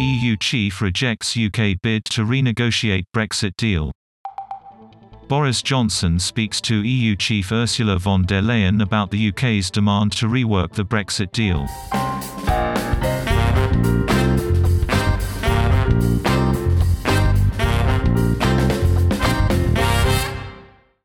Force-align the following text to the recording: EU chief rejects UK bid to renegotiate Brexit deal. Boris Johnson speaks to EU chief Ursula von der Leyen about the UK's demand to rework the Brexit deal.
EU 0.00 0.36
chief 0.36 0.80
rejects 0.80 1.36
UK 1.36 1.74
bid 1.82 2.04
to 2.04 2.24
renegotiate 2.24 3.02
Brexit 3.14 3.56
deal. 3.56 3.90
Boris 5.26 5.60
Johnson 5.60 6.20
speaks 6.20 6.60
to 6.60 6.84
EU 6.84 7.16
chief 7.16 7.50
Ursula 7.50 7.98
von 7.98 8.22
der 8.22 8.40
Leyen 8.40 8.80
about 8.80 9.10
the 9.10 9.28
UK's 9.28 9.72
demand 9.72 10.12
to 10.12 10.26
rework 10.26 10.72
the 10.72 10.84
Brexit 10.84 11.32
deal. 11.32 11.66